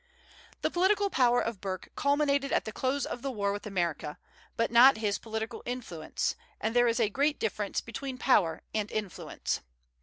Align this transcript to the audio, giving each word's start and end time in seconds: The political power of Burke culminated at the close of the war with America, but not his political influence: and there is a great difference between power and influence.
The 0.63 0.71
political 0.71 1.11
power 1.11 1.39
of 1.41 1.61
Burke 1.61 1.89
culminated 1.95 2.51
at 2.51 2.65
the 2.65 2.71
close 2.71 3.05
of 3.05 3.21
the 3.21 3.29
war 3.29 3.51
with 3.53 3.67
America, 3.67 4.17
but 4.57 4.71
not 4.71 4.97
his 4.97 5.19
political 5.19 5.61
influence: 5.63 6.35
and 6.59 6.75
there 6.75 6.87
is 6.87 6.99
a 6.99 7.07
great 7.07 7.37
difference 7.39 7.81
between 7.81 8.17
power 8.17 8.63
and 8.73 8.91
influence. 8.91 9.59